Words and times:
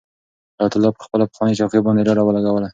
حیات 0.57 0.73
الله 0.75 0.91
په 0.97 1.01
خپله 1.05 1.25
پخوانۍ 1.29 1.53
چوکۍ 1.59 1.79
باندې 1.83 2.05
ډډه 2.07 2.23
ولګوله. 2.25 2.67